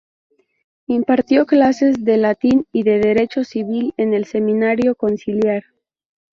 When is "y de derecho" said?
2.71-3.43